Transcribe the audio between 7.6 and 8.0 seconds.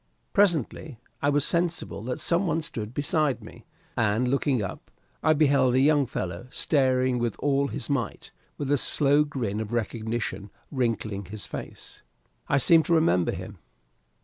his